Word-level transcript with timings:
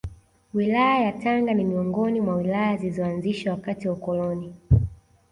Wilaya 0.53 1.01
yaTanga 1.03 1.53
ni 1.53 1.63
miongoni 1.63 2.21
mwa 2.21 2.35
Wilaya 2.35 2.77
zilizoanzishwa 2.77 3.51
wakati 3.53 3.87
wa 3.87 3.93
ukoloni 3.93 4.53